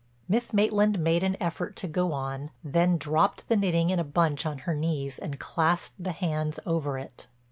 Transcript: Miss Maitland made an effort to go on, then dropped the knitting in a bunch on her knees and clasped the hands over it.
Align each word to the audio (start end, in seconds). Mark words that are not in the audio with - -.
Miss 0.27 0.51
Maitland 0.51 0.97
made 0.97 1.21
an 1.23 1.37
effort 1.39 1.75
to 1.75 1.87
go 1.87 2.11
on, 2.11 2.49
then 2.63 2.97
dropped 2.97 3.49
the 3.49 3.55
knitting 3.55 3.91
in 3.91 3.99
a 3.99 4.03
bunch 4.03 4.47
on 4.47 4.57
her 4.65 4.73
knees 4.73 5.19
and 5.19 5.39
clasped 5.39 6.03
the 6.03 6.11
hands 6.11 6.57
over 6.65 6.97
it. 6.97 7.27